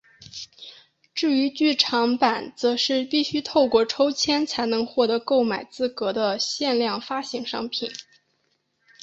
[1.13, 7.87] 至于剧场版则是必须透过抽签才能获得购买资格的限量发行商品。